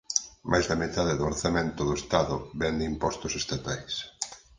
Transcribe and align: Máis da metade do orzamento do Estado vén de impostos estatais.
Máis 0.51 0.65
da 0.69 0.79
metade 0.83 1.13
do 1.19 1.27
orzamento 1.31 1.81
do 1.85 1.93
Estado 2.01 2.35
vén 2.61 2.75
de 2.79 2.85
impostos 2.93 3.33
estatais. 3.41 3.93